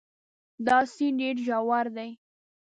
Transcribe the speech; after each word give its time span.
دا 0.65 0.77
سیند 0.93 1.17
ډېر 1.19 1.35
ژور 1.45 1.85
دی. 1.95 2.09